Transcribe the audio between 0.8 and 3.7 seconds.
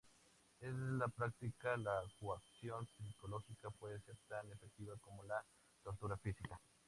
la práctica, la coacción psicológica